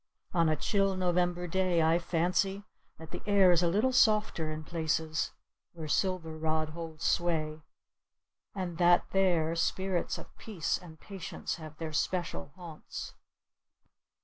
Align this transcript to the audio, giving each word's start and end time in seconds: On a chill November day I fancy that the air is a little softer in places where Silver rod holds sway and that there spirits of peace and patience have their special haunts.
On 0.33 0.49
a 0.49 0.55
chill 0.55 0.97
November 0.97 1.45
day 1.45 1.83
I 1.83 1.99
fancy 1.99 2.63
that 2.97 3.11
the 3.11 3.21
air 3.27 3.51
is 3.51 3.61
a 3.61 3.67
little 3.67 3.93
softer 3.93 4.51
in 4.51 4.63
places 4.63 5.29
where 5.73 5.87
Silver 5.87 6.35
rod 6.35 6.69
holds 6.69 7.03
sway 7.03 7.61
and 8.55 8.79
that 8.79 9.05
there 9.11 9.55
spirits 9.55 10.17
of 10.17 10.35
peace 10.39 10.79
and 10.79 10.99
patience 10.99 11.57
have 11.57 11.77
their 11.77 11.93
special 11.93 12.51
haunts. 12.55 13.13